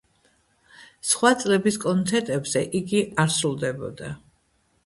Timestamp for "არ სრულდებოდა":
3.25-4.11